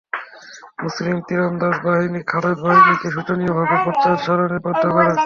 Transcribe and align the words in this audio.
মুসলিম 0.81 1.17
তীরন্দাজ 1.27 1.75
বাহিনী 1.85 2.19
খালেদ 2.31 2.57
বাহিনীকে 2.65 3.07
শোচনীয়ভাবে 3.15 3.75
পশ্চাদপসারণে 3.85 4.57
বাধ্য 4.65 4.83
করে। 4.95 5.11